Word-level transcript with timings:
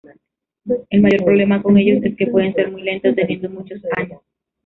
El 0.89 0.99
mayor 0.99 1.23
problema 1.25 1.61
con 1.61 1.77
ellos 1.77 2.03
es 2.03 2.17
que 2.17 2.25
pueden 2.25 2.55
ser 2.55 2.71
muy 2.71 2.81
lento, 2.81 3.13
teniendo 3.13 3.51
muchos 3.51 3.79
años. 3.97 4.21